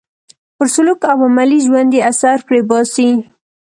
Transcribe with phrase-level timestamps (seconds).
[0.55, 3.09] پر سلوک او عملي ژوند یې اثر پرې باسي.